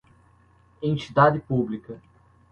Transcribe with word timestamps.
entidade 0.81 1.39
pública 1.39 2.01